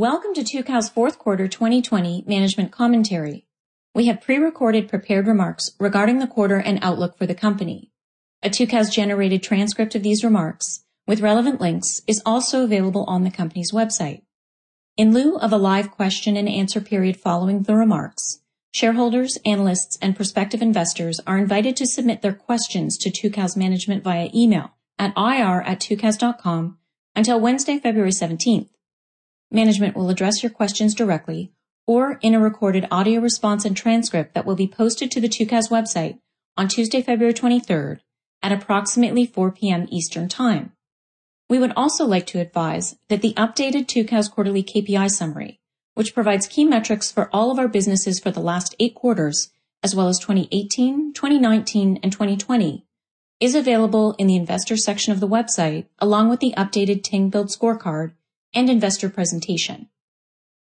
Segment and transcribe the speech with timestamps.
[0.00, 3.44] Welcome to Tucows fourth quarter 2020 management commentary.
[3.94, 7.90] We have pre-recorded prepared remarks regarding the quarter and outlook for the company.
[8.42, 13.30] A Tucows generated transcript of these remarks with relevant links is also available on the
[13.30, 14.22] company's website.
[14.96, 18.40] In lieu of a live question and answer period following the remarks,
[18.72, 24.30] shareholders, analysts, and prospective investors are invited to submit their questions to Tucows management via
[24.34, 25.86] email at ir at
[27.14, 28.70] until Wednesday, February 17th.
[29.50, 31.52] Management will address your questions directly
[31.86, 35.70] or in a recorded audio response and transcript that will be posted to the Tucows
[35.70, 36.20] website
[36.56, 37.98] on Tuesday, February 23rd
[38.42, 39.86] at approximately 4 p.m.
[39.90, 40.72] Eastern Time.
[41.48, 45.58] We would also like to advise that the updated Tucows quarterly KPI summary,
[45.94, 49.50] which provides key metrics for all of our businesses for the last eight quarters,
[49.82, 52.86] as well as 2018, 2019, and 2020,
[53.40, 57.48] is available in the investor section of the website, along with the updated Ting Build
[57.48, 58.12] scorecard
[58.54, 59.88] and investor presentation.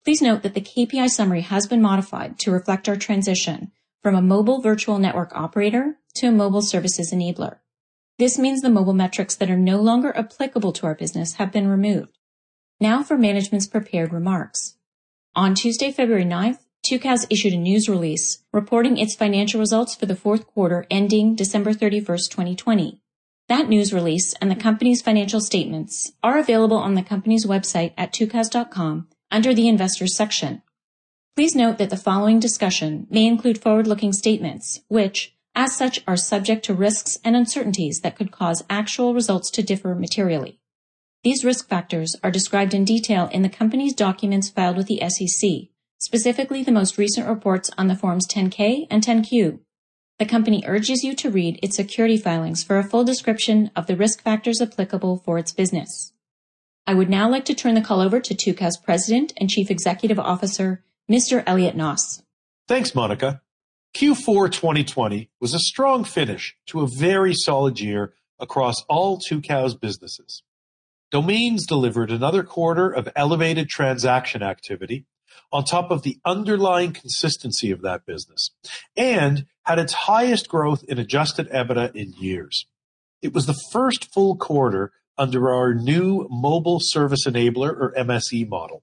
[0.03, 3.71] Please note that the KPI summary has been modified to reflect our transition
[4.01, 7.57] from a mobile virtual network operator to a mobile services enabler.
[8.17, 11.67] This means the mobile metrics that are no longer applicable to our business have been
[11.67, 12.17] removed.
[12.79, 14.77] Now for management's prepared remarks.
[15.35, 20.15] On Tuesday, February 9th, Tucows issued a news release reporting its financial results for the
[20.15, 23.01] fourth quarter ending December 31st, 2020.
[23.49, 28.11] That news release and the company's financial statements are available on the company's website at
[28.11, 30.61] tucows.com under the Investors section.
[31.35, 36.65] Please note that the following discussion may include forward-looking statements, which, as such, are subject
[36.65, 40.59] to risks and uncertainties that could cause actual results to differ materially.
[41.23, 45.69] These risk factors are described in detail in the company's documents filed with the SEC,
[45.99, 49.61] specifically the most recent reports on the Forms 10-K and 10-Q.
[50.19, 53.95] The company urges you to read its security filings for a full description of the
[53.95, 56.11] risk factors applicable for its business.
[56.87, 60.17] I would now like to turn the call over to Tucows President and Chief Executive
[60.17, 61.43] Officer, Mr.
[61.45, 62.23] Elliot Noss.
[62.67, 63.41] Thanks, Monica.
[63.95, 70.41] Q4 2020 was a strong finish to a very solid year across all Tucows businesses.
[71.11, 75.05] Domains delivered another quarter of elevated transaction activity
[75.51, 78.51] on top of the underlying consistency of that business
[78.95, 82.67] and had its highest growth in adjusted EBITDA in years.
[83.21, 88.81] It was the first full quarter under our new mobile service enabler or MSE model.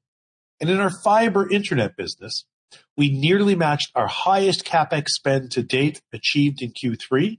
[0.61, 2.45] And in our fiber internet business,
[2.99, 7.39] we nearly matched our highest CapEx spend to date achieved in Q3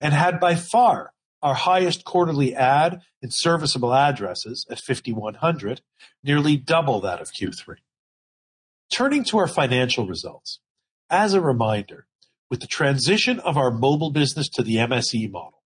[0.00, 5.80] and had by far our highest quarterly add in serviceable addresses at 5,100,
[6.22, 7.76] nearly double that of Q3.
[8.92, 10.60] Turning to our financial results.
[11.10, 12.06] As a reminder,
[12.54, 15.64] with the transition of our mobile business to the MSE model,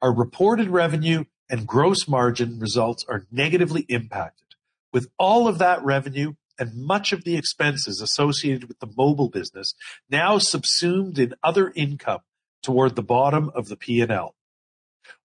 [0.00, 4.46] our reported revenue and gross margin results are negatively impacted,
[4.92, 9.74] with all of that revenue and much of the expenses associated with the mobile business
[10.08, 12.20] now subsumed in other income
[12.62, 14.36] toward the bottom of the P&L.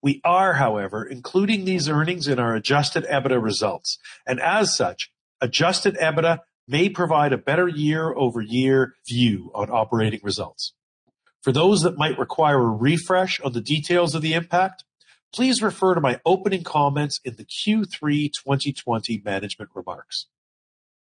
[0.01, 5.95] We are, however, including these earnings in our adjusted EBITDA results, and as such, adjusted
[5.97, 10.73] EBITDA may provide a better year-over-year view on operating results.
[11.43, 14.85] For those that might require a refresh on the details of the impact,
[15.33, 20.27] please refer to my opening comments in the Q3 2020 management remarks.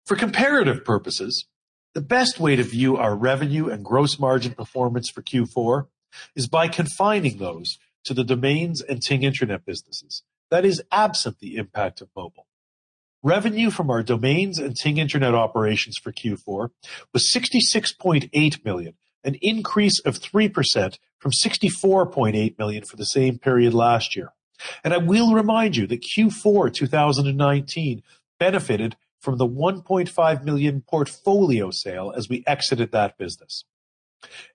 [0.05, 1.47] For comparative purposes,
[1.93, 5.87] the best way to view our revenue and gross margin performance for Q4
[6.35, 11.55] is by confining those to the domains and Ting Internet businesses, that is absent the
[11.55, 12.47] impact of mobile.
[13.21, 16.71] Revenue from our domains and Ting Internet operations for Q4
[17.13, 24.15] was $66.8 million, an increase of 3% from 64.8 million for the same period last
[24.15, 24.33] year.
[24.83, 28.03] And I will remind you that Q4 2019
[28.39, 33.63] benefited from the 1.5 million portfolio sale as we exited that business.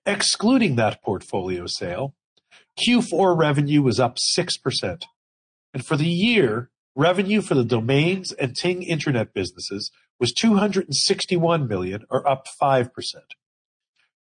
[0.05, 2.15] Excluding that portfolio sale,
[2.87, 5.03] Q4 revenue was up 6%,
[5.73, 12.05] and for the year, revenue for the domains and Ting Internet businesses was 261 million,
[12.09, 12.89] or up 5%.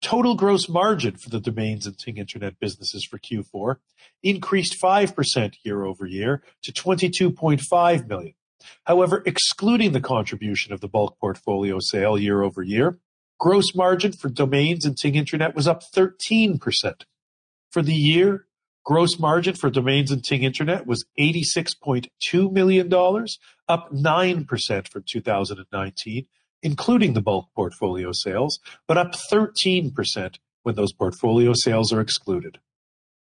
[0.05, 3.77] Total gross margin for the domains and Ting Internet businesses for Q4
[4.21, 8.35] increased 5% year-over-year to 22.5 million.
[8.83, 12.99] However, excluding the contribution of the bulk portfolio sale year-over-year,
[13.37, 16.59] Gross margin for domains and Ting Internet was up 13%.
[17.69, 18.47] For the year,
[18.85, 22.93] gross margin for domains and Ting Internet was $86.2 million,
[23.67, 26.27] up 9% from 2019,
[26.61, 32.59] including the bulk portfolio sales, but up 13% when those portfolio sales are excluded.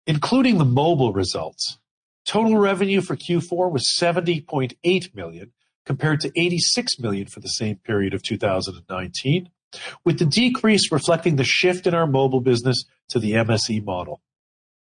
[0.06, 1.78] Including the mobile results,
[2.24, 5.52] total revenue for Q4 was 70.8 million,
[5.84, 9.50] compared to 86 million for the same period of 2019,
[10.04, 14.22] with the decrease reflecting the shift in our mobile business to the MSE model.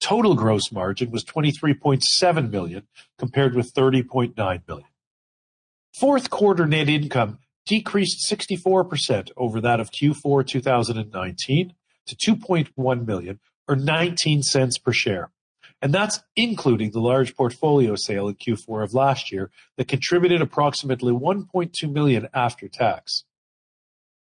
[0.02, 2.88] Total gross margin was 23.7 million,
[3.18, 4.34] compared with 30.9
[4.68, 4.88] million.
[5.94, 7.40] Fourth quarter net income
[7.70, 11.74] decreased 64% over that of Q4 2019
[12.08, 15.32] to 2.1 million or $0.19 per share.
[15.80, 21.14] And that's including the large portfolio sale in Q4 of last year that contributed approximately
[21.14, 23.24] 1.2 million after tax.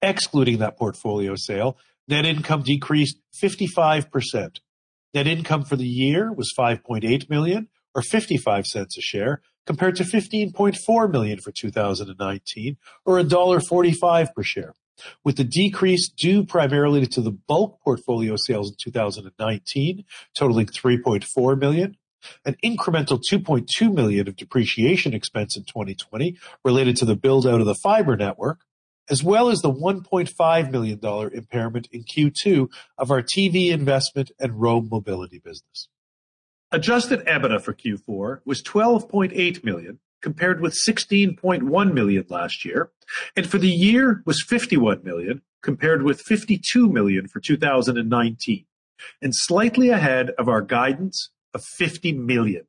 [0.01, 1.77] Excluding that portfolio sale,
[2.07, 4.59] net income decreased 55%.
[5.13, 10.03] Net income for the year was 5.8 million or 55 cents a share, compared to
[10.03, 14.73] 15.4 million for 2019 or $1.45 per share,
[15.23, 20.05] with the decrease due primarily to the bulk portfolio sales in 2019
[20.35, 21.97] totaling 3.4 million,
[22.45, 27.75] an incremental 2.2 million of depreciation expense in 2020 related to the build-out of the
[27.75, 28.61] fiber network,
[29.09, 30.99] as well as the $1.5 million
[31.33, 32.67] impairment in Q2
[32.97, 35.89] of our TV investment and Roam Mobility business.
[36.71, 42.91] Adjusted EBITDA for Q4 was 12.8 million, compared with 16.1 million last year,
[43.35, 48.65] and for the year was 51 million, compared with 52 million for 2019,
[49.21, 52.67] and slightly ahead of our guidance of 50 million.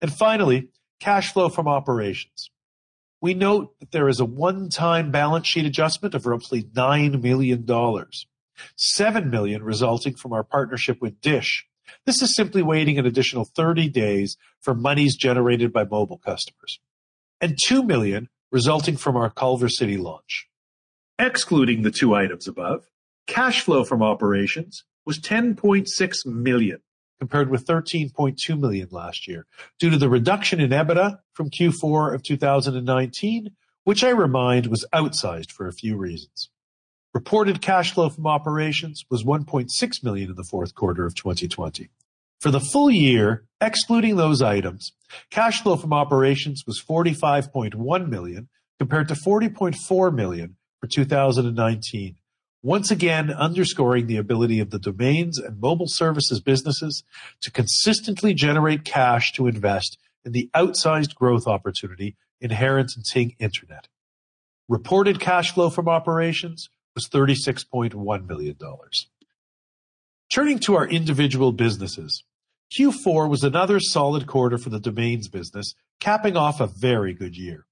[0.00, 0.68] And finally,
[0.98, 2.50] cash flow from operations.
[3.20, 7.66] We note that there is a one-time balance sheet adjustment of roughly $9 million,
[8.76, 11.66] 7 million resulting from our partnership with Dish.
[12.06, 16.80] This is simply waiting an additional 30 days for monies generated by mobile customers,
[17.40, 20.48] and 2 million resulting from our Culver City launch.
[21.18, 22.84] Excluding the two items above,
[23.26, 26.78] cash flow from operations was 10.6 million,
[27.18, 29.46] compared with 13.2 million last year,
[29.78, 33.50] due to the reduction in EBITDA from Q4 of 2019,
[33.84, 36.50] which I remind was outsized for a few reasons.
[37.14, 39.68] Reported cash flow from operations was 1.6
[40.02, 41.90] million in the fourth quarter of 2020.
[42.40, 44.92] For the full year, excluding those items,
[45.30, 48.48] cash flow from operations was 45.1 million,
[48.78, 52.16] compared to 40.4 million for 2019,
[52.62, 57.04] once again underscoring the ability of the domains and mobile services businesses
[57.42, 63.88] to consistently generate cash to invest in the outsized growth opportunity inherent in Ting Internet.
[64.68, 68.56] Reported cash flow from operations was $36.1 million.
[70.32, 72.24] Turning to our individual businesses,
[72.76, 77.66] Q4 was another solid quarter for the domains business, capping off a very good year.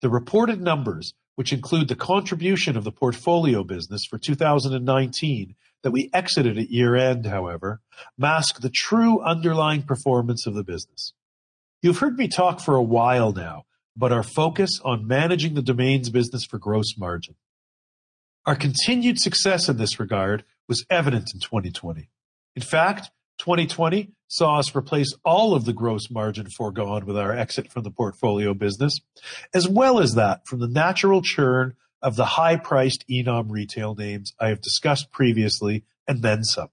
[0.00, 6.10] The reported numbers which include the contribution of the portfolio business for 2019 that we
[6.12, 7.80] exited at year-end, however,
[8.18, 11.12] mask the true underlying performance of the business.
[11.80, 13.64] You've heard me talk for a while now
[13.96, 17.34] about our focus on managing the domains business for gross margin.
[18.44, 22.08] Our continued success in this regard was evident in 2020.
[22.56, 27.70] In fact, 2020 saw us replace all of the gross margin foregone with our exit
[27.70, 28.98] from the portfolio business,
[29.54, 34.48] as well as that from the natural churn of the high-priced eNom retail names I
[34.48, 36.70] have discussed previously, and then some.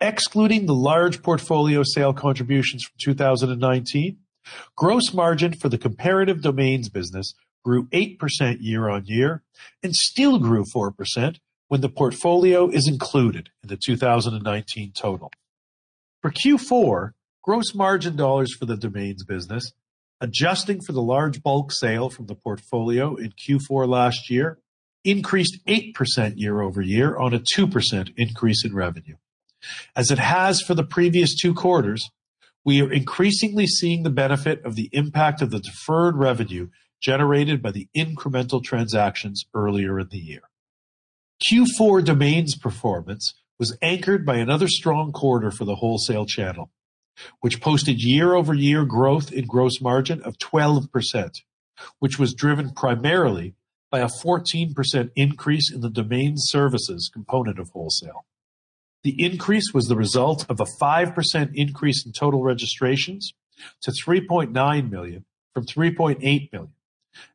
[0.00, 4.18] Excluding the large portfolio sale contributions from 2019,
[4.74, 7.34] gross margin for the comparative domains business
[7.64, 9.42] grew 8% year-on-year
[9.82, 11.36] and still grew 4%
[11.68, 15.32] when the portfolio is included in the 2019 total.
[16.20, 19.72] For Q4, gross margin dollars for the domains business,
[20.20, 24.58] adjusting for the large bulk sale from the portfolio in Q4 last year,
[25.04, 29.16] increased 8% year-over-year on a 2% increase in revenue.
[29.94, 32.10] As it has for the previous two quarters,
[32.64, 36.68] we are increasingly seeing the benefit of the impact of the deferred revenue
[37.04, 40.42] generated by the incremental transactions earlier in the year.
[41.46, 46.70] Q4 domains performance was anchored by another strong quarter for the wholesale channel,
[47.40, 51.42] which posted year-over-year growth in gross margin of 12%,
[51.98, 53.54] which was driven primarily
[53.90, 58.24] by a 14% increase in the domain services component of wholesale.
[59.02, 63.34] The increase was the result of a 5% increase in total registrations
[63.82, 66.18] to 3.9 million from 3.8
[66.52, 66.73] million,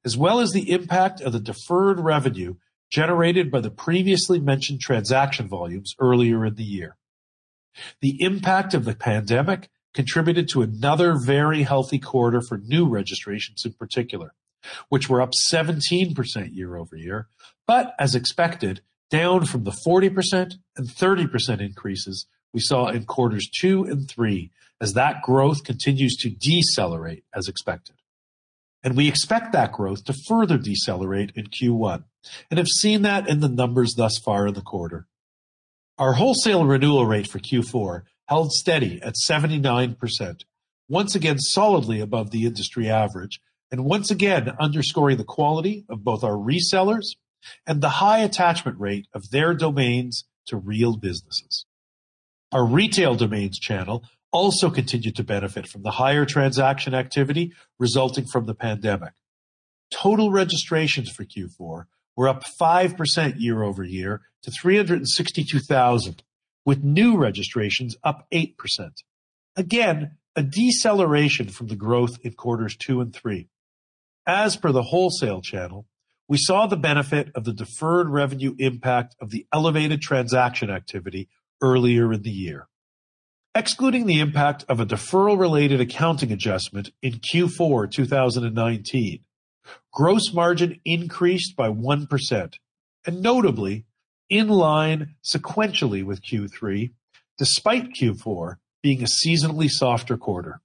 [0.03, 2.55] as well as the impact of the deferred revenue
[2.89, 6.97] generated by the previously mentioned transaction volumes earlier in the year.
[8.01, 13.73] The impact of the pandemic contributed to another very healthy quarter for new registrations in
[13.73, 14.33] particular,
[14.89, 17.27] which were up 17% year-over-year,
[17.67, 23.83] but as expected, down from the 40% and 30% increases we saw in quarters two
[23.83, 27.95] and three as that growth continues to decelerate as expected.
[28.83, 32.03] And we expect that growth to further decelerate in Q1
[32.49, 35.07] and have seen that in the numbers thus far in the quarter.
[35.97, 40.43] Our wholesale renewal rate for Q4 held steady at 79%,
[40.87, 46.23] once again solidly above the industry average, and once again underscoring the quality of both
[46.23, 47.15] our resellers
[47.67, 51.65] and the high attachment rate of their domains to real businesses.
[52.51, 58.45] Our retail domains channel also continued to benefit from the higher transaction activity resulting from
[58.45, 59.13] the pandemic.
[59.91, 66.23] Total registrations for Q4 were up 5% year-over-year to 362,000,
[66.65, 68.55] with new registrations up 8%.
[69.55, 73.49] Again, a deceleration from the growth in quarters two and three.
[74.25, 75.87] As per the wholesale channel,
[76.29, 81.27] we saw the benefit of the deferred revenue impact of the elevated transaction activity
[81.61, 82.68] earlier in the year.
[83.55, 89.21] Excluding the impact of a deferral-related accounting adjustment in Q4 2019,
[89.91, 92.53] gross margin increased by 1%,
[93.07, 93.85] and notably
[94.29, 96.91] in line sequentially with Q3,
[97.39, 100.61] despite Q4 being a seasonally softer quarter.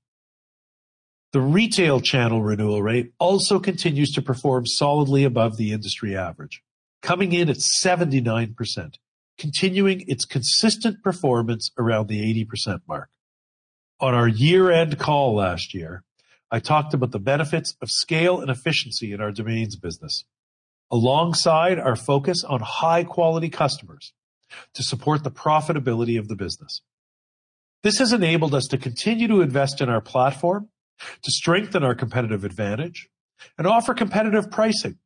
[1.32, 6.62] The retail channel renewal rate also continues to perform solidly above the industry average,
[7.00, 8.94] coming in at 79%,
[9.38, 13.10] continuing its consistent performance around the 80% mark.
[14.00, 16.04] On our year-end call last year,
[16.50, 20.24] I talked about the benefits of scale and efficiency in our domains business,
[20.90, 24.12] alongside our focus on high-quality customers
[24.74, 26.82] to support the profitability of the business.
[27.82, 30.68] This has enabled us to continue to invest in our platform,
[31.22, 33.08] to strengthen our competitive advantage,
[33.58, 34.98] and offer competitive pricing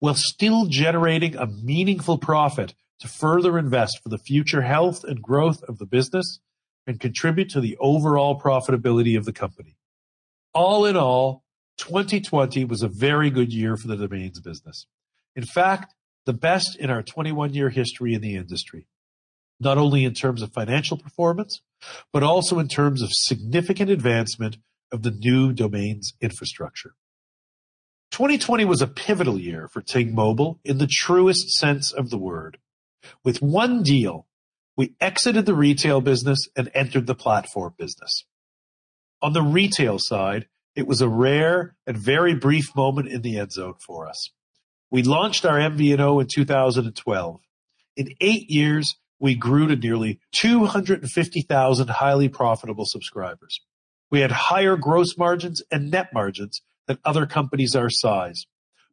[0.00, 5.62] while still generating a meaningful profit to further invest for the future health and growth
[5.64, 6.40] of the business
[6.86, 9.76] and contribute to the overall profitability of the company.
[10.54, 11.42] All in all,
[11.78, 14.86] 2020 was a very good year for the domains business.
[15.34, 18.86] In fact, the best in our 21-year history in the industry,
[19.60, 21.60] not only in terms of financial performance,
[22.12, 24.56] but also in terms of significant advancement
[24.90, 26.94] of the new domains infrastructure.
[28.12, 32.58] 2020 was a pivotal year for Ting Mobile in the truest sense of the word.
[33.24, 34.26] With one deal,
[34.76, 38.24] we exited the retail business and entered the platform business.
[39.22, 43.52] On the retail side, it was a rare and very brief moment in the end
[43.52, 44.30] zone for us.
[44.90, 47.40] We launched our MVNO in 2012.
[47.96, 53.60] In eight years, we grew to nearly 250,000 highly profitable subscribers.
[54.10, 58.44] We had higher gross margins and net margins than other companies our size.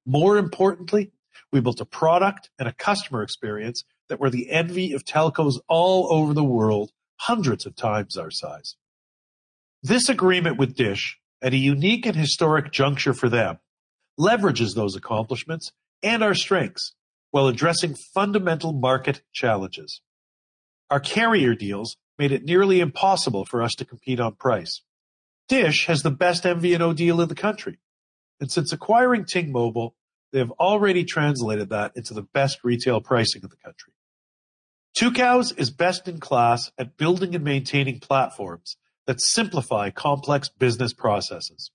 [0.06, 1.12] More importantly,
[1.52, 6.14] we built a product and a customer experience that were the envy of telcos all
[6.14, 8.76] over the world, hundreds of times our size.
[9.82, 13.58] This agreement with DISH, at a unique and historic juncture for them,
[14.20, 15.72] leverages those accomplishments
[16.04, 16.94] and our strengths
[17.32, 20.00] while addressing fundamental market challenges.
[20.92, 24.84] Our carrier deals made it nearly impossible for us to compete on price.
[25.48, 27.80] DISH has the best MVNO deal in the country,
[28.40, 29.96] and since acquiring Ting Mobile,
[30.32, 33.93] they have already translated that into the best retail pricing in the country.
[34.96, 41.72] Tucows is best in class at building and maintaining platforms that simplify complex business processes.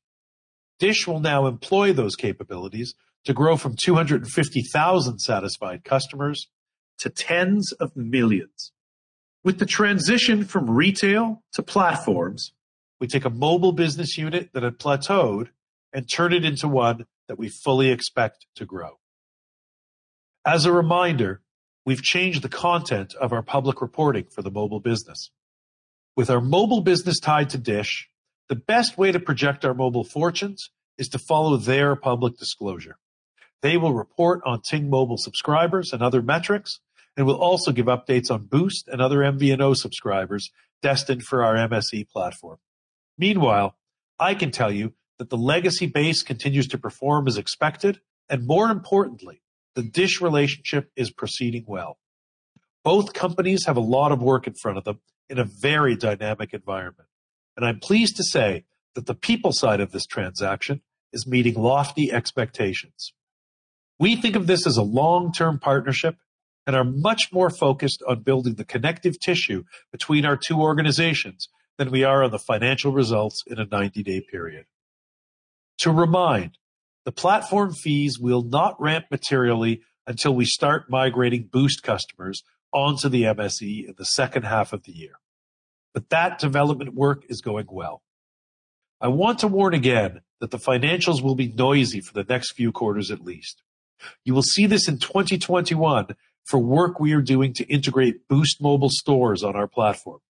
[0.78, 2.94] DISH will now employ those capabilities
[3.25, 6.48] to grow from 250,000 satisfied customers
[6.98, 8.72] to tens of millions.
[9.42, 12.52] With the transition from retail to platforms,
[13.00, 15.48] we take a mobile business unit that had plateaued
[15.92, 18.98] and turn it into one that we fully expect to grow.
[20.44, 21.42] As a reminder,
[21.88, 25.30] we've changed the content of our public reporting for the mobile business.
[26.16, 28.11] With our mobile business tied to DISH,
[28.50, 30.68] the best way to project our mobile fortunes
[30.99, 32.99] is to follow their public disclosure.
[33.62, 36.78] They will report on Ting Mobile subscribers and other metrics,
[37.16, 40.50] and will also give updates on Boost and other MVNO subscribers
[40.83, 42.59] destined for our MSE platform.
[43.16, 43.76] Meanwhile,
[44.21, 48.71] I can tell you that the legacy base continues to perform as expected, and more
[48.71, 49.40] importantly,
[49.78, 51.99] the DISH relationship is proceeding well.
[52.82, 54.99] Both companies have a lot of work in front of them
[55.30, 57.08] in a very dynamic environment,
[57.56, 58.64] and I'm pleased to say
[58.97, 60.80] that the people side of this transaction
[61.12, 63.12] is meeting lofty expectations.
[64.00, 66.16] We think of this as a long-term partnership
[66.66, 71.92] and are much more focused on building the connective tissue between our two organizations than
[71.92, 74.64] we are on the financial results in a 90-day period.
[75.82, 76.58] To remind,
[77.08, 83.22] the platform fees will not ramp materially until we start migrating Boost customers onto the
[83.22, 85.14] MSE in the second half of the year.
[85.94, 88.02] But that development work is going well.
[89.00, 92.72] I want to warn again that the financials will be noisy for the next few
[92.72, 93.62] quarters at least.
[94.22, 96.08] You will see this in 2021
[96.44, 100.20] for work we are doing to integrate Boost Mobile stores on our platform.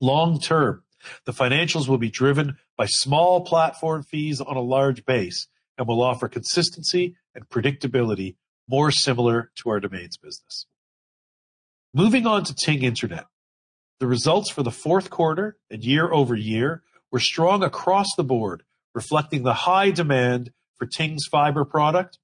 [0.00, 0.84] Long term,
[1.24, 6.02] the financials will be driven by small platform fees on a large base and will
[6.02, 8.36] offer consistency and predictability
[8.68, 10.66] more similar to our domains business.
[11.92, 13.26] Moving on to Ting Internet.
[14.00, 18.64] The results for the fourth quarter and year-over-year were strong across the board,
[18.94, 22.18] reflecting the high demand for Ting's fiber product,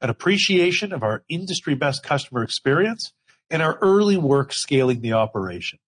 [0.00, 3.12] an appreciation of our industry-best customer experience,
[3.50, 5.78] and our early work scaling the operation.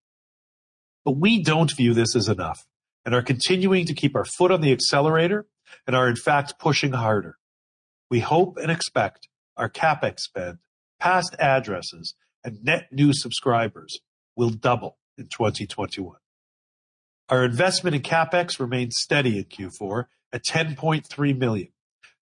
[1.03, 2.65] But we don't view this as enough
[3.05, 5.45] and are continuing to keep our foot on the accelerator
[5.85, 7.37] and are in fact pushing harder.
[8.09, 9.27] We hope and expect
[9.57, 10.59] our CapEx spend,
[10.99, 13.99] past addresses, and net new subscribers
[14.35, 16.17] will double in 2021.
[17.29, 21.69] Our investment in CapEx remained steady in Q4 at 10.3 million,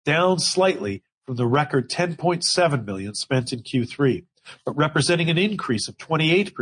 [0.04, 4.26] down slightly from the record 10.7 million spent in Q3,
[4.64, 6.52] but representing an increase of 28%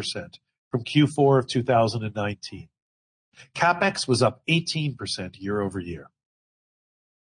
[0.70, 2.68] from Q4 of 2019.
[3.54, 4.97] CapEx was up 18%
[5.38, 6.11] year-over-year.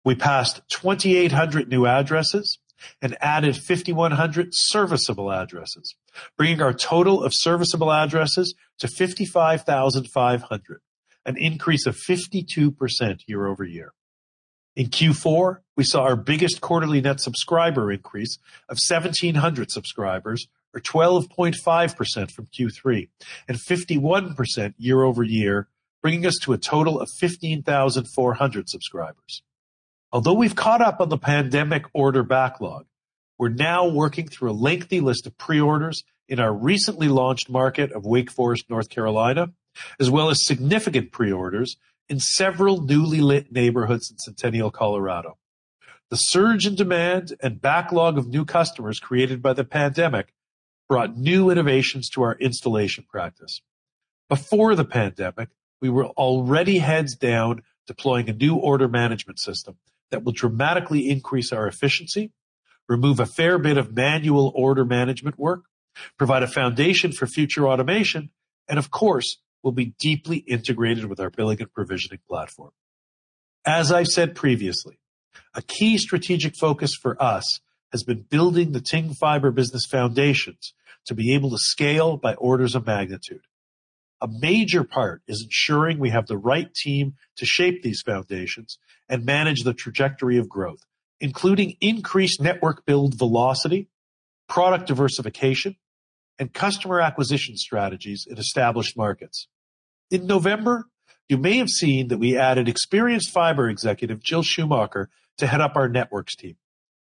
[0.09, 2.57] We passed 2,800 new addresses
[2.99, 5.93] and added 5,100 serviceable addresses,
[6.35, 10.81] bringing our total of serviceable addresses to 55,500,
[11.27, 13.93] an increase of 52% year-over-year.
[14.75, 22.31] In Q4, we saw our biggest quarterly net subscriber increase of 1,700 subscribers, or 12.5%
[22.31, 23.09] from Q3,
[23.47, 25.67] and 51% year-over-year,
[26.01, 29.43] bringing us to a total of 15,400 subscribers.
[30.11, 32.87] Although we've caught up on the pandemic order backlog,
[33.37, 38.05] we're now working through a lengthy list of pre-orders in our recently launched market of
[38.05, 39.53] Wake Forest, North Carolina,
[39.99, 41.77] as well as significant pre-orders
[42.09, 45.37] in several newly lit neighborhoods in Centennial, Colorado.
[46.09, 50.33] The surge in demand and backlog of new customers created by the pandemic
[50.87, 53.61] brought new innovations to our installation practice.
[54.27, 55.49] Before the pandemic,
[55.81, 59.77] we were already heads down deploying a new order management system
[60.11, 62.31] that will dramatically increase our efficiency,
[62.87, 65.63] remove a fair bit of manual order management work,
[66.17, 68.29] provide a foundation for future automation,
[68.67, 72.71] and of course, will be deeply integrated with our billing and provisioning platform.
[73.65, 74.99] As I've said previously,
[75.53, 77.59] a key strategic focus for us
[77.91, 80.73] has been building the Ting fiber business foundations
[81.05, 83.41] to be able to scale by orders of magnitude.
[84.21, 88.77] A major part is ensuring we have the right team to shape these foundations
[89.07, 90.85] and manage the trajectory of growth,
[91.21, 93.87] including increased network build velocity,
[94.49, 95.77] product diversification,
[96.37, 99.47] and customer acquisition strategies in established markets.
[100.11, 100.85] In November,
[101.29, 105.75] you may have seen that we added experienced fiber executive Jill Szuchmacher to head up
[105.75, 106.57] our networks team,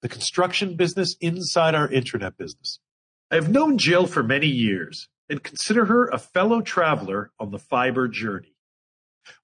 [0.01, 2.79] the construction business inside our internet business.
[3.29, 7.59] I have known Jill for many years and consider her a fellow traveler on the
[7.59, 8.55] fiber journey.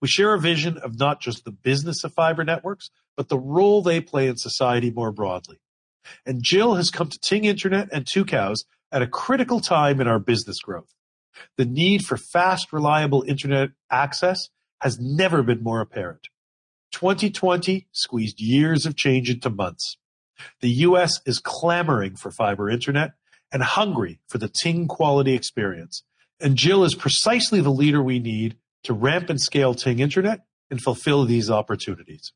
[0.02, 3.82] We share a vision of not just the business of fiber networks, but the role
[3.82, 5.60] they play in society more broadly.
[6.26, 10.20] And Jill has come to Ting Internet and Tucows at a critical time in our
[10.20, 10.94] business growth.
[11.58, 14.50] The need for fast, reliable internet access
[14.82, 16.28] has never been more apparent.
[16.92, 19.98] 2020 squeezed years of change into months.
[20.62, 21.20] The U.S.
[21.26, 23.12] is clamoring for fiber internet
[23.52, 26.04] and hungry for the Ting quality experience,
[26.40, 30.82] and Jill is precisely the leader we need to ramp and scale Ting Internet and
[30.82, 32.32] fulfill these opportunities.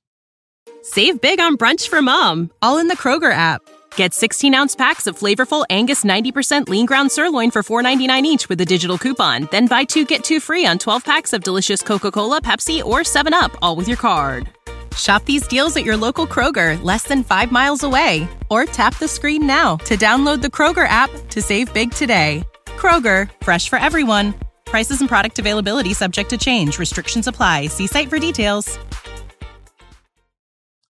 [0.81, 3.61] Save big on brunch for mom, all in the Kroger app.
[3.95, 8.65] Get 16-ounce packs of flavorful Angus 90% lean ground sirloin for $4.99 each with a
[8.65, 9.47] digital coupon.
[9.51, 13.55] Then buy two, get two free on 12 packs of delicious Coca-Cola, Pepsi, or 7-Up,
[13.61, 14.49] all with your card.
[14.97, 18.27] Shop these deals at your local Kroger, less than five miles away.
[18.49, 22.43] Or tap the screen now to download the Kroger app to save big today.
[22.65, 24.33] Kroger, fresh for everyone.
[24.65, 26.77] Prices and product availability subject to change.
[26.77, 27.67] Restrictions apply.
[27.67, 28.77] See site for details.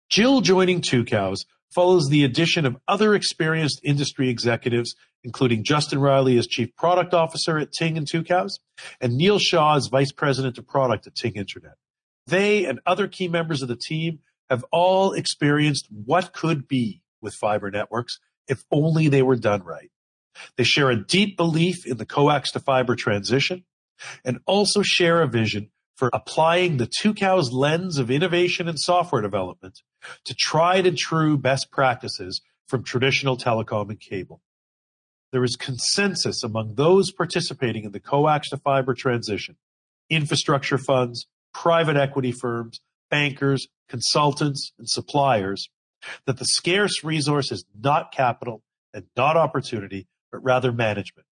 [0.08, 6.46] Jill joining Tucows follows the addition of other experienced industry executives, including Justin Riley as
[6.46, 8.60] Chief Product Officer at Ting and Tucows,
[9.00, 11.74] and Neil Shaw as Vice President of Product at Ting Internet.
[12.26, 17.34] They and other key members of the team have all experienced what could be with
[17.34, 19.90] fiber networks if only they were done right.
[20.56, 23.64] They share a deep belief in the coax to fiber transition
[24.24, 29.80] and also share a vision for applying the Tucows lens of innovation and software development
[30.24, 34.42] to tried and true best practices from traditional telecom and cable.
[35.32, 39.56] There is consensus among those participating in the coax to fiber transition,
[40.10, 41.26] infrastructure funds,
[41.62, 45.70] private equity firms, bankers, consultants, and suppliers,
[46.26, 51.26] that the scarce resource is not capital and not opportunity, but rather management.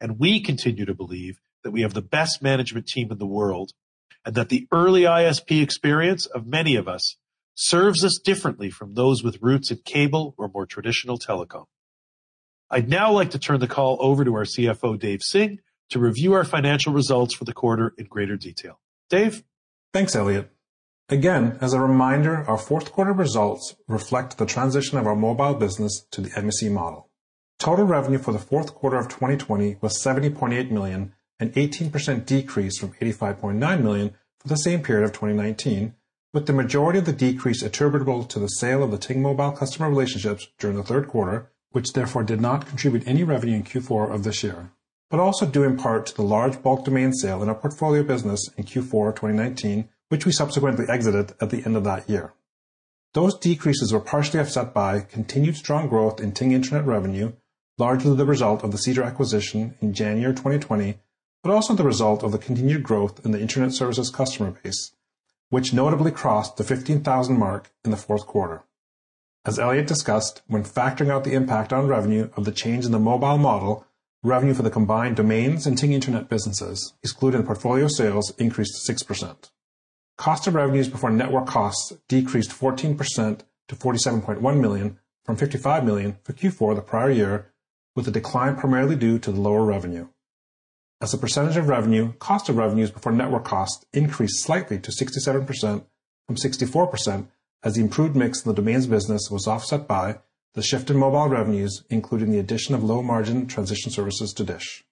[0.00, 3.72] And we continue to believe that we have the best management team in the world
[4.24, 7.16] and that the early ISP experience of many of us
[7.54, 11.64] serves us differently from those with roots in cable or more traditional telecom.
[12.70, 15.60] I'd now like to turn the call over to our CFO, Dave Singh,
[15.90, 18.80] to review our financial results for the quarter in greater detail.
[19.10, 19.44] Dave?
[19.96, 20.50] Thanks, Elliot.
[21.08, 26.04] Again, as a reminder, our fourth quarter results reflect the transition of our mobile business
[26.10, 27.08] to the MSE model.
[27.58, 32.92] Total revenue for the fourth quarter of 2020 was 70.8 million, an 18% decrease from
[33.00, 35.94] 85.9 million for the same period of 2019,
[36.34, 39.88] with the majority of the decrease attributable to the sale of the Ting Mobile customer
[39.88, 44.24] relationships during the third quarter, which therefore did not contribute any revenue in Q4 of
[44.24, 44.72] this year,
[45.10, 48.48] but also due in part to the large bulk domain sale in our portfolio business
[48.56, 52.32] in Q4 2019, which we subsequently exited at the end of that year.
[53.14, 57.32] Those decreases were partially offset by continued strong growth in Ting Internet revenue,
[57.78, 60.98] largely the result of the Cedar acquisition in January 2020,
[61.42, 64.92] but also the result of the continued growth in the Internet services customer base,
[65.48, 68.64] which notably crossed the 15,000 mark in the fourth quarter.
[69.44, 72.98] As Elliot discussed, when factoring out the impact on revenue of the change in the
[72.98, 73.86] mobile model,
[74.22, 79.50] revenue for the combined domains and Ting Internet businesses, excluding portfolio sales, increased 6%.
[80.16, 86.32] Cost of revenues before network costs decreased 14% to 47.1 million from 55 million for
[86.32, 87.52] Q4 the prior year,
[87.94, 90.08] with the decline primarily due to the lower revenue.
[91.00, 95.84] As a percentage of revenue, cost of revenues before network costs increased slightly to 67%
[96.26, 97.28] from 64%
[97.62, 100.20] as the improved mix in the domains business was offset by
[100.56, 104.84] the shift in mobile revenues, including the addition of low-margin transition services to DISH.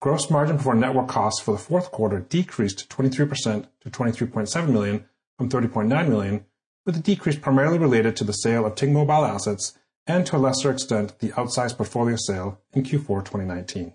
[0.00, 5.04] Gross margin before network costs for the fourth quarter decreased 23% to 23.7 million
[5.36, 6.46] from 30.9 million,
[6.86, 10.38] with the decrease primarily related to the sale of Ting Mobile assets and to a
[10.38, 13.92] lesser extent, the outsized portfolio sale in Q4 2019.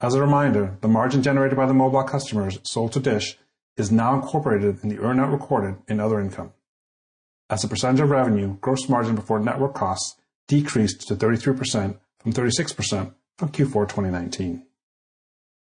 [0.00, 3.36] As a reminder, the margin generated by the mobile customers sold to DISH
[3.76, 6.54] is now incorporated in the earn-out recorded in other income.
[7.50, 13.12] As a percentage of revenue, gross margin before network costs decreased to 33% from 36%
[13.38, 14.64] from Q4 2019.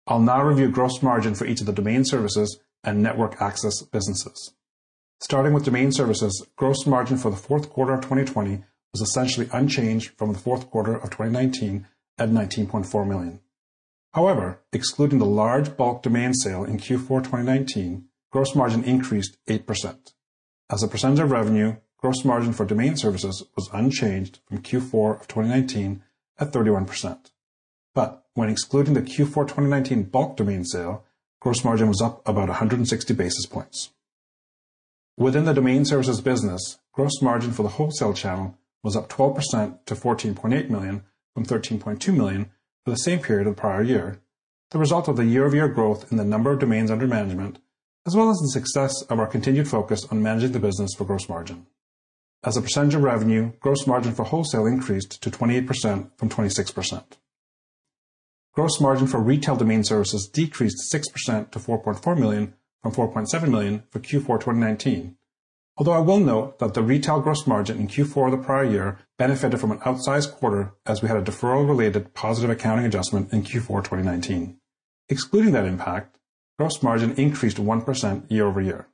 [0.06, 4.54] I'll now review gross margin for each of the domain services and network access businesses.
[5.21, 10.12] Starting with domain services, gross margin for the fourth quarter of 2020 was essentially unchanged
[10.17, 13.39] from the fourth quarter of 2019 at 19.4 million.
[14.13, 20.13] However, excluding the large bulk domain sale in Q4 2019, gross margin increased 8%.
[20.70, 25.28] As a percentage of revenue, gross margin for domain services was unchanged from Q4 of
[25.28, 26.04] 2019
[26.40, 27.32] at 31%.
[27.96, 31.06] But when excluding the Q4 2019 bulk domain sale,
[31.40, 33.92] gross margin was up about 160 basis points.
[35.16, 39.96] Within the domain services business, gross margin for the wholesale channel was up 12% to
[39.96, 41.04] 14.8 million
[41.34, 42.52] from 13.2 million
[42.84, 44.20] for the same period of the prior year,
[44.72, 47.60] the result of the year-over-year growth in the number of domains under management,
[48.08, 51.28] as well as the success of our continued focus on managing the business for gross
[51.28, 51.67] margin.
[52.41, 57.04] As a percentage of revenue, gross margin for wholesale increased to 28% from 26%.
[58.54, 64.00] Gross margin for retail domain services decreased 6% to 4.4 million from 4.7 million for
[64.00, 65.17] Q4 2019.
[65.78, 69.00] Although I will note that the retail gross margin in Q4 of the prior year
[69.17, 73.84] benefited from an outsized quarter as we had a deferral-related positive accounting adjustment in Q4
[73.84, 74.58] 2019.
[75.10, 76.17] Excluding that impact,
[76.58, 78.88] gross margin increased 1% year-over-year.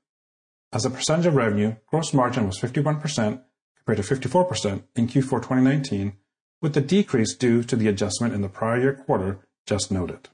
[0.71, 3.41] As a percentage of revenue, gross margin was 51%
[3.78, 6.13] compared to 54% in Q4 2019,
[6.62, 10.30] with the decrease due to the adjustment in the prior year quarter just noted.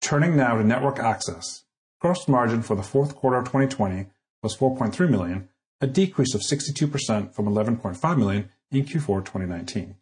[0.00, 1.64] Turning now to network access.
[2.00, 4.06] Gross margin for the fourth quarter of 2020
[4.42, 5.48] was 4.3 million,
[5.80, 9.96] a decrease of 62% from 11.5 million in Q4 2019.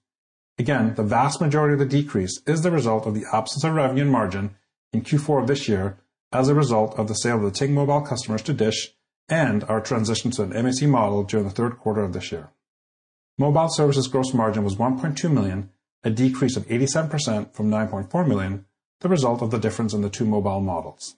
[0.59, 4.03] Again, the vast majority of the decrease is the result of the absence of revenue
[4.03, 4.55] and margin
[4.93, 5.99] in Q4 of this year
[6.33, 8.95] as a result of the sale of the Ting Mobile customers to DISH
[9.29, 12.51] and our transition to an MSE model during the third quarter of this year.
[13.39, 15.71] Mobile services gross margin was 1.2 million,
[16.05, 18.67] a decrease of 87% from 9.4 million,
[19.01, 21.17] the result of the difference in the two mobile models.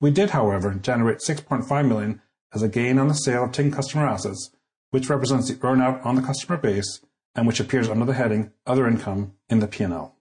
[0.00, 2.22] We did, however, generate 6.5 million
[2.54, 4.50] as a gain on the sale of Ting customer assets,
[4.90, 7.00] which represents the earn-out on the customer base
[7.34, 10.14] and which appears under the heading Other Income in the P&L.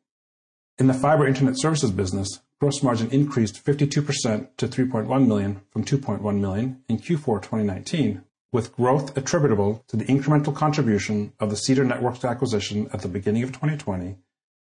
[0.78, 6.40] In the fiber internet services business, gross margin increased 52% to 3.1 million from 2.1
[6.40, 12.26] million in Q4 2019, with growth attributable to the incremental contribution of the Cedar Networks
[12.26, 14.18] acquisition at the beginning of 2020,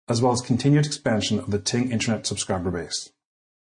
[0.08, 3.10] as well as continued expansion of the Ting Internet subscriber base.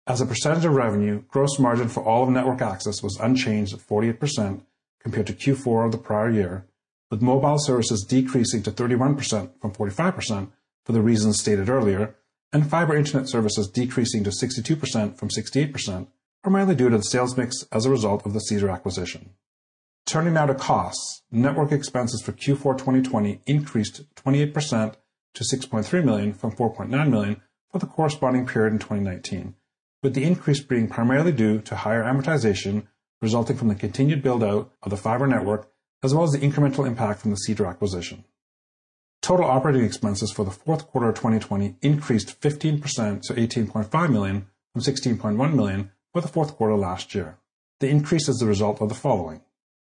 [0.06, 3.80] As a percentage of revenue, gross margin for all of network access was unchanged at
[3.80, 4.62] 48%
[5.00, 6.66] compared to Q4 of the prior year,
[7.10, 10.48] with mobile services decreasing to 31% from 45%
[10.84, 12.16] for the reasons stated earlier,
[12.52, 16.08] and fiber internet services decreasing to 62% from 68%,
[16.42, 19.30] primarily due to the sales mix as a result of the Cedar acquisition.
[20.06, 21.22] Turning now to costs.
[21.30, 24.94] Network expenses for Q4 2020 increased 28%
[25.34, 29.54] to 6.3 million from 4.9 million for the corresponding period in 2019,
[30.02, 32.86] with the increase being primarily due to higher amortization
[33.22, 35.70] resulting from the continued build-out of the fiber network,
[36.02, 38.24] as well as the incremental impact from the Cedar acquisition.
[39.22, 44.82] Total operating expenses for the fourth quarter of 2020 increased 15% to 18.5 million from
[44.82, 47.36] 16.1 million for the fourth quarter last year.
[47.80, 49.42] The increase is the result of the following.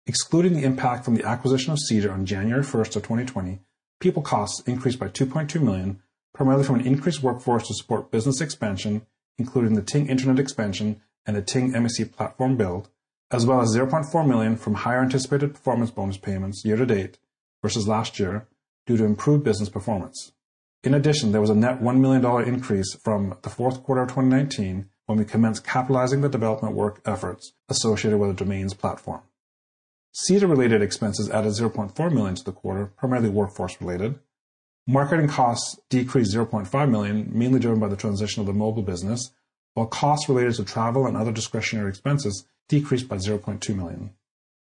[0.06, 3.60] Excluding the impact from the acquisition of Cedar on January 1st of 2020,
[3.98, 6.02] people costs increased by 2.2 million,
[6.34, 9.06] primarily from an increased workforce to support business expansion,
[9.38, 12.90] including the Ting Internet expansion and the Ting MSE platform build,
[13.30, 17.18] as well as 0.4 million from higher anticipated performance bonus payments year to date
[17.62, 18.46] versus last year
[18.86, 20.32] due to improved business performance.
[20.82, 24.90] In addition, there was a net $1 million increase from the fourth quarter of 2019
[25.06, 29.22] when we commenced capitalizing the development work efforts associated with the domains platform.
[30.12, 34.18] Cedar-related expenses added 0.4 million to the quarter, primarily workforce-related.
[34.86, 39.30] Marketing costs decreased 0.5 million, mainly driven by the transition of the mobile business,
[39.72, 44.10] while costs related to travel and other discretionary expenses decreased by 0.2 million.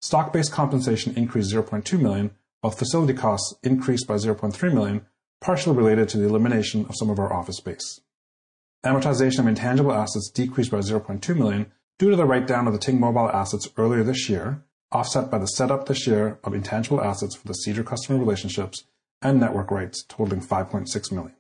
[0.00, 5.06] Stock-based compensation increased $0.2 million, while facility costs increased by 0.3 million,
[5.40, 8.00] partially related to the elimination of some of our office space.
[8.84, 13.00] Amortization of intangible assets decreased by 0.2 million due to the write-down of the Ting
[13.00, 17.46] Mobile assets earlier this year, offset by the setup this year of intangible assets for
[17.48, 18.84] the Cedar customer relationships
[19.20, 21.34] and network rights totaling 5.6 million.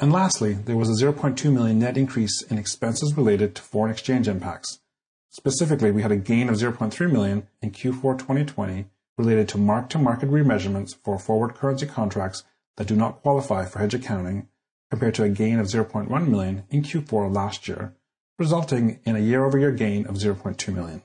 [0.00, 4.28] And lastly, there was a 0.2 million net increase in expenses related to foreign exchange
[4.28, 4.80] impacts,
[5.30, 8.86] Specifically, we had a gain of 0.3 million in Q4 2020
[9.18, 12.44] related to mark-to-market remeasurements for forward currency contracts
[12.76, 14.48] that do not qualify for hedge accounting,
[14.90, 17.94] compared to a gain of 0.1 million in Q4 last year,
[18.38, 21.02] resulting in a year-over-year gain of 0.2 million.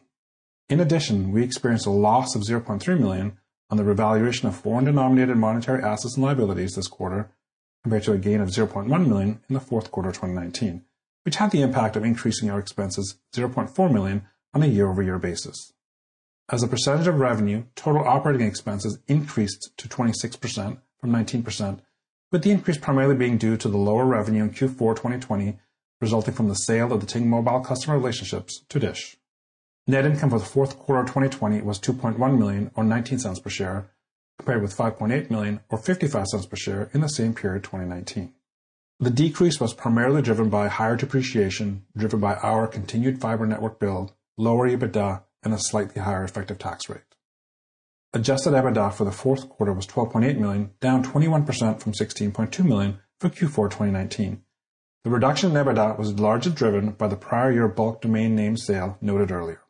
[0.70, 3.38] In addition, we experienced a loss of 0.3 million
[3.70, 7.32] on the revaluation of foreign-denominated monetary assets and liabilities this quarter,
[7.84, 10.86] compared to a gain of 0.1 million in the fourth quarter of 2019
[11.24, 15.74] which had the impact of increasing our expenses 0.4 million on a year-over-year basis.
[16.52, 21.80] As a percentage of revenue, total operating expenses increased to 26% from 19%,
[22.32, 25.58] with the increase primarily being due to the lower revenue in Q4 2020
[26.04, 29.16] resulting from the sale of the Ting Mobile customer relationships to Dish.
[29.88, 33.50] Net income for the fourth quarter of 2020 was 2.1 million or 19 cents per
[33.50, 33.90] share,
[34.38, 38.34] compared with 5.8 million or 55 cents per share in the same period 2019.
[39.00, 44.14] The decrease was primarily driven by higher depreciation, driven by our continued fiber network build,
[44.38, 47.02] lower EBITDA, and a slightly higher effective tax rate.
[48.14, 53.30] Adjusted EBITDA for the fourth quarter was 12.8 million, down 21% from 16.2 million for
[53.30, 54.44] Q4 2019.
[55.04, 58.98] The reduction in EBITDA was largely driven by the prior year bulk domain name sale
[59.02, 59.62] noted earlier.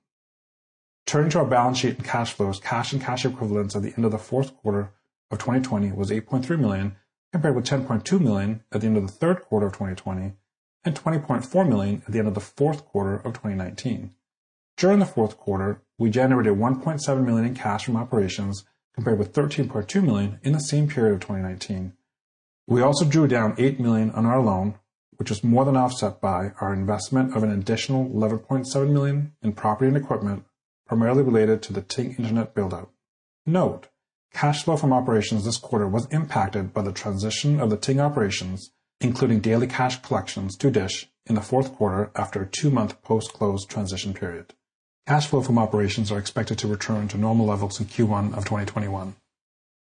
[1.05, 4.05] Turning to our balance sheet and cash flows, cash and cash equivalents at the end
[4.05, 4.91] of the fourth quarter
[5.31, 6.95] of 2020 was 8.3 million,
[7.31, 10.33] compared with 10.2 million at the end of the third quarter of 2020
[10.85, 14.13] and 20.4 million at the end of the fourth quarter of 2019.
[14.77, 20.03] During the fourth quarter, we generated 1.7 million in cash from operations compared with 13.2
[20.03, 21.93] million in the same period of 2019.
[22.67, 24.75] We also drew down 8 million on our loan,
[25.17, 29.87] which was more than offset by our investment of an additional 11.7 million in property
[29.87, 30.43] and equipment,
[30.85, 32.91] primarily related to the Ting Internet build-out.
[33.45, 33.87] Note,
[34.33, 38.71] Cash flow from operations this quarter was impacted by the transition of the Ting operations,
[38.99, 44.13] including daily cash collections to Dish in the fourth quarter after a two-month post-close transition
[44.13, 44.53] period.
[45.05, 49.15] Cash flow from operations are expected to return to normal levels in Q1 of 2021.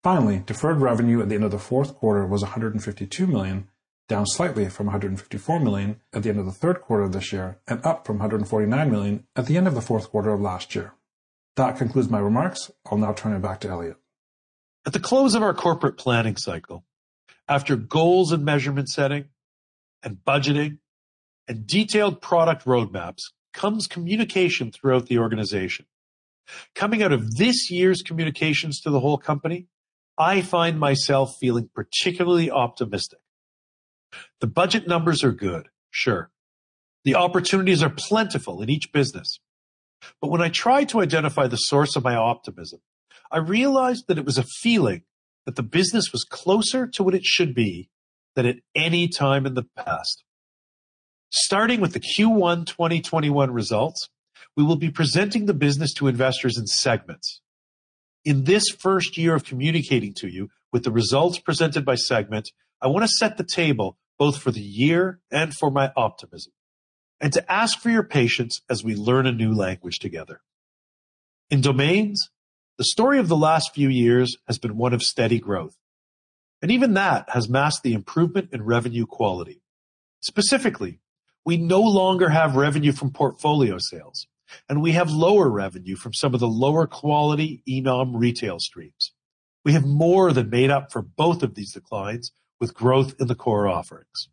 [0.04, 3.70] Finally, deferred revenue at the end of the fourth quarter was 152 million,
[4.10, 7.58] down slightly from 154 million at the end of the third quarter of this year
[7.66, 10.94] and up from 149 million at the end of the fourth quarter of last year.
[11.56, 12.70] That concludes my remarks.
[12.92, 13.96] I'll now turn it back to Elliot.
[14.86, 16.84] At the close of our corporate planning cycle,
[17.48, 19.30] after goals and measurement setting
[20.04, 20.80] and budgeting
[21.48, 25.88] and detailed product roadmaps comes communication throughout the organization.
[26.76, 29.68] Coming out of this year's communications to the whole company,
[30.18, 33.20] I find myself feeling particularly optimistic.
[34.42, 36.30] The budget numbers are good, sure.
[37.04, 39.40] The opportunities are plentiful in each business.
[40.22, 42.82] But when I tried to identify the source of my optimism,
[43.32, 45.04] I realized that it was a feeling
[45.46, 47.90] that the business was closer to what it should be
[48.36, 50.24] than at any time in the past.
[51.38, 54.08] Starting with the Q1 2021 results,
[54.56, 57.42] we will be presenting the business to investors in segments.
[58.24, 62.50] In this first year of communicating to you with the results presented by segment,
[62.82, 66.54] I want to set the table both for the year and for my optimism,
[67.20, 70.40] and to ask for your patience as we learn a new language together.
[71.50, 72.30] In domains,
[72.78, 75.76] the story of the last few years has been one of steady growth,
[76.62, 79.62] and even that has masked the improvement in revenue quality.
[80.22, 81.02] Specifically,
[81.46, 84.28] we no longer have revenue from portfolio sales,
[84.68, 89.14] and we have lower revenue from some of the lower quality eNom retail streams.
[89.64, 93.36] We have more than made up for both of these declines with growth in the
[93.36, 94.30] core offerings.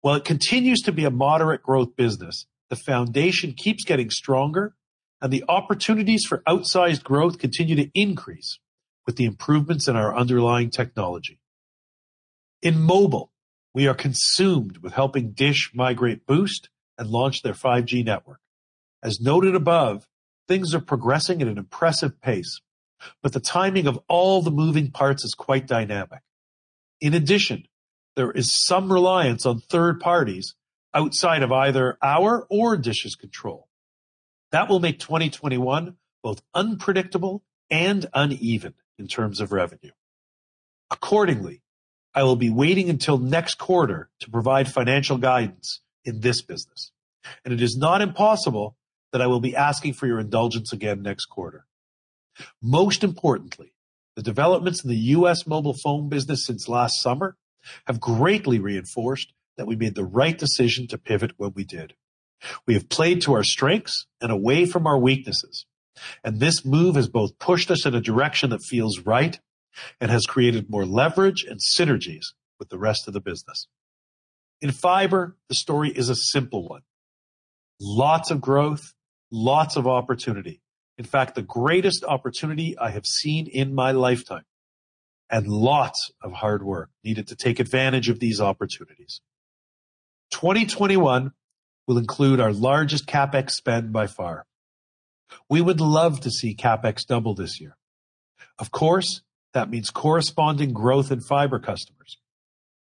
[0.00, 4.74] While it continues to be a moderate growth business, the foundation keeps getting stronger
[5.20, 8.58] and the opportunities for outsized growth continue to increase
[9.06, 11.40] with the improvements in our underlying technology.
[12.60, 13.30] In mobile,
[13.74, 18.40] we are consumed with helping Dish migrate Boost and launch their 5G network.
[19.02, 20.08] As noted above,
[20.46, 22.60] things are progressing at an impressive pace,
[23.20, 26.20] but the timing of all the moving parts is quite dynamic.
[27.00, 27.66] In addition,
[28.14, 30.54] there is some reliance on third parties
[30.94, 33.68] outside of either our or Dish's control.
[34.52, 39.90] That will make 2021 both unpredictable and uneven in terms of revenue.
[40.92, 41.63] Accordingly,
[42.14, 46.92] I will be waiting until next quarter to provide financial guidance in this business,
[47.44, 48.76] and it is not impossible
[49.12, 51.66] that I will be asking for your indulgence again next quarter.
[52.62, 53.72] Most importantly,
[54.16, 55.46] the developments in the U.S.
[55.46, 57.36] mobile phone business since last summer
[57.86, 61.94] have greatly reinforced that we made the right decision to pivot when we did.
[62.66, 65.66] We have played to our strengths and away from our weaknesses,
[66.22, 69.40] and this move has both pushed us in a direction that feels right
[70.00, 72.24] and has created more leverage and synergies
[72.58, 73.66] with the rest of the business.
[74.60, 76.82] In fiber, the story is a simple one.
[77.80, 78.94] Lots of growth,
[79.30, 80.60] lots of opportunity,
[80.96, 84.44] in fact, the greatest opportunity I have seen in my lifetime,
[85.28, 89.20] and lots of hard work needed to take advantage of these opportunities.
[90.30, 91.32] 2021
[91.86, 94.46] will include our largest CapEx spend by far.
[95.50, 97.76] We would love to see CapEx double this year.
[98.58, 99.22] Of course,
[99.54, 102.18] that means corresponding growth in fiber customers.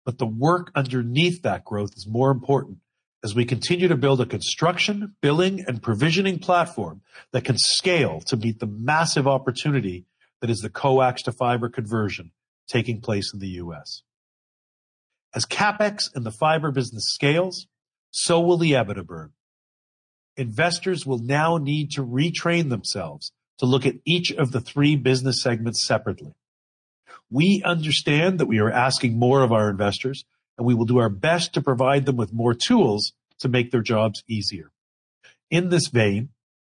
[0.06, 2.78] But the work underneath that growth is more important
[3.24, 7.02] as we continue to build a construction, billing, and provisioning platform
[7.34, 10.06] that can scale to meet the massive opportunity
[10.40, 12.32] that is the coax to fiber conversion
[12.68, 14.04] taking place in the U.S.
[15.34, 17.68] As CapEx and the fiber business scales,
[18.12, 19.32] so will the EBITDA burn.
[20.36, 25.42] Investors will now need to retrain themselves to look at each of the three business
[25.42, 26.36] segments separately.
[27.30, 30.24] We understand that we are asking more of our investors,
[30.58, 33.82] and we will do our best to provide them with more tools to make their
[33.82, 34.72] jobs easier.
[35.52, 36.30] In this vein,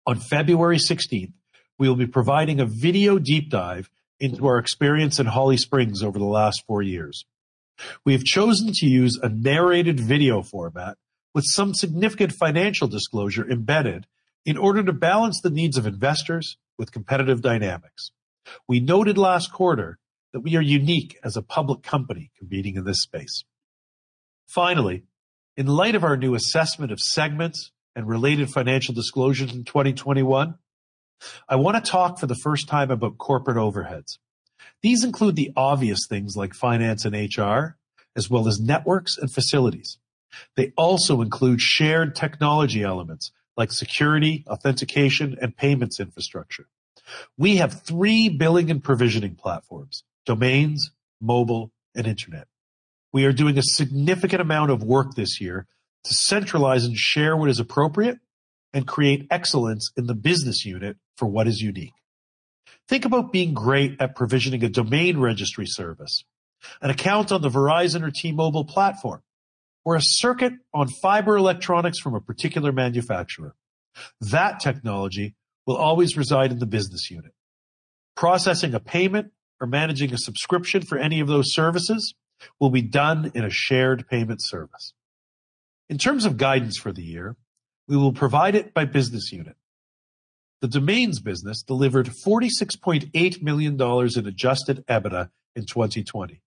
[0.05, 1.33] on February 16th,
[1.77, 3.89] we will be providing a video deep dive
[4.19, 7.25] into our experience in Holly Springs over the last four years.
[8.05, 10.97] We have chosen to use a narrated video format
[11.33, 14.05] with some significant financial disclosure embedded
[14.45, 18.11] in order to balance the needs of investors with competitive dynamics.
[18.67, 19.97] We noted last quarter
[20.33, 23.45] that we are unique as a public company competing in this space.
[24.47, 25.03] Finally,
[25.55, 30.55] in light of our new assessment of segments and related financial disclosures in 2021,
[31.47, 34.17] I want to talk for the first time about corporate overheads.
[34.81, 37.77] These include the obvious things like finance and HR,
[38.15, 39.97] as well as networks and facilities.
[40.55, 46.67] They also include shared technology elements like security, authentication, and payments infrastructure.
[47.37, 52.47] We have three billing and provisioning platforms, domains, mobile, and internet.
[53.11, 55.67] We are doing a significant amount of work this year
[56.03, 58.19] to centralize and share what is appropriate
[58.73, 61.93] and create excellence in the business unit for what is unique.
[62.87, 66.23] Think about being great at provisioning a domain registry service,
[66.81, 69.21] an account on the Verizon or T-Mobile platform,
[69.85, 73.55] or a circuit on fiber electronics from a particular manufacturer.
[74.19, 75.35] That technology
[75.67, 77.33] will always reside in the business unit.
[78.15, 82.13] Processing a payment or managing a subscription for any of those services
[82.59, 84.93] will be done in a shared payment service.
[85.89, 87.35] In terms of guidance for the year,
[87.87, 89.55] we will provide it by business unit.
[90.61, 96.41] The domains business delivered $46.8 million in adjusted EBITDA in 2020.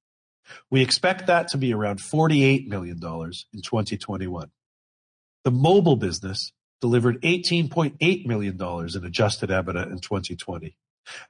[0.71, 4.51] We expect that to be around $48 million in 2021.
[5.45, 10.77] The mobile business delivered $18.8 million in adjusted EBITDA in 2020.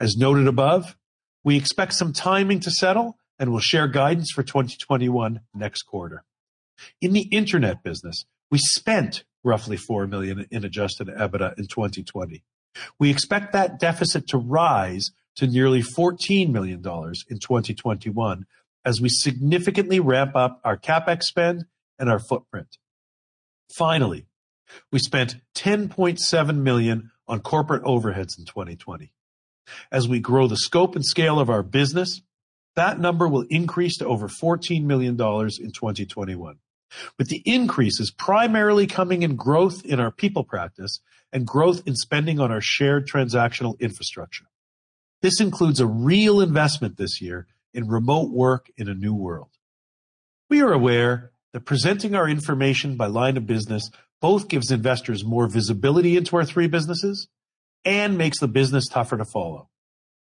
[0.01, 0.97] As noted above,
[1.47, 6.25] we expect some timing to settle, and we'll share guidance for 2021 next quarter.
[7.01, 12.43] In the internet business, we spent roughly 4 million in adjusted EBITDA in 2020.
[12.99, 18.47] We expect that deficit to rise to nearly $14 million in 2021
[18.85, 21.67] as we significantly ramp up our CapEx spend
[21.97, 22.77] and our footprint.
[23.73, 24.27] Finally,
[24.91, 29.13] we spent 10.7 million on corporate overheads in 2020.
[29.91, 32.21] As we grow the scope and scale of our business,
[32.77, 36.59] that number will increase to over $14 million in 2021,
[37.19, 41.01] with the increase is primarily coming in growth in our people practice
[41.33, 44.45] and growth in spending on our shared transactional infrastructure.
[45.23, 49.51] This includes a real investment this year in remote work in a new world.
[50.49, 53.91] We are aware that presenting our information by line of business
[54.21, 57.29] both gives investors more visibility into our three businesses
[57.87, 59.71] and makes the business tougher to follow.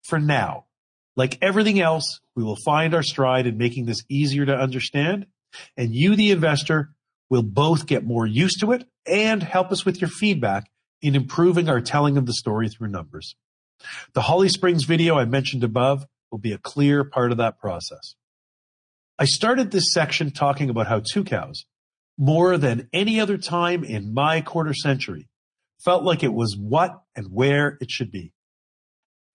[0.03, 0.65] For now,
[1.15, 5.27] like everything else, we will find our stride in making this easier to understand,
[5.77, 6.93] and you, the investor,
[7.29, 10.69] will both get more used to it and help us with your feedback
[11.01, 13.35] in improving our telling of the story through numbers.
[14.13, 18.15] The Holly Springs video I mentioned above will be a clear part of that process.
[19.17, 21.65] I started this section talking about how Tucows,
[22.17, 25.27] more than any other time in my quarter century,
[25.83, 28.33] felt like it was what and where it should be.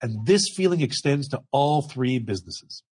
[0.01, 2.83] And this feeling extends to all three businesses.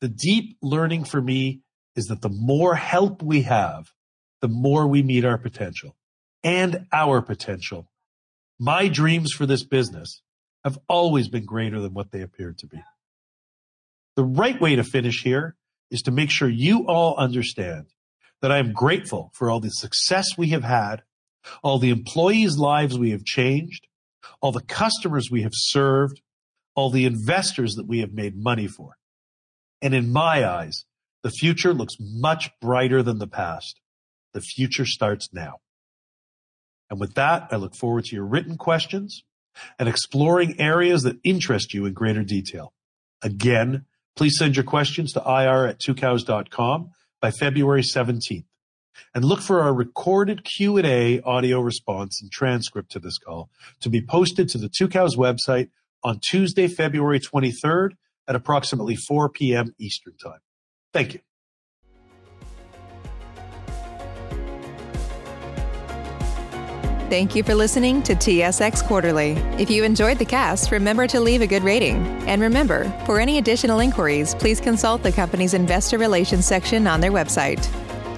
[0.00, 1.60] The deep learning for me
[1.94, 3.92] is that the more help we have,
[4.40, 5.96] the more we meet our potential
[6.42, 7.88] and our potential.
[8.58, 10.22] My dreams for this business
[10.64, 12.82] have always been greater than what they appeared to be.
[14.16, 15.56] The right way to finish here
[15.90, 17.86] is to make sure you all understand
[18.40, 21.02] that I am grateful for all the success we have had,
[21.62, 23.86] all the employees' lives we have changed,
[24.40, 26.20] all the customers we have served,
[26.74, 28.96] all the investors that we have made money for.
[29.80, 30.84] And in my eyes,
[31.22, 33.80] the future looks much brighter than the past.
[34.32, 35.56] The future starts now.
[36.90, 39.24] And with that, I look forward to your written questions
[39.78, 42.72] and exploring areas that interest you in greater detail.
[43.22, 43.86] Again,
[44.16, 46.90] please send your questions to ir at tucows.com
[47.20, 48.44] by February 17th.
[49.14, 54.00] And look for our recorded Q&A audio response and transcript to this call to be
[54.02, 55.70] posted to the Tucows website
[56.02, 57.90] on Tuesday, February 23rd
[58.28, 59.74] at approximately 4 p.m.
[59.78, 60.40] Eastern Time.
[60.92, 61.20] Thank you.
[67.12, 69.32] Thank you for listening to TSX Quarterly.
[69.58, 72.06] If you enjoyed the cast, remember to leave a good rating.
[72.26, 77.12] And remember, for any additional inquiries, please consult the company's investor relations section on their
[77.12, 77.68] website.